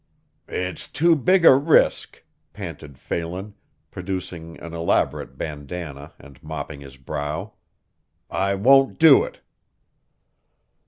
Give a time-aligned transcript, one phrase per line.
[0.47, 3.53] "It's too big a risk," panted Phelan,
[3.91, 7.53] producing an elaborate bandana and mopping his brow.
[8.27, 9.41] "I won't do it."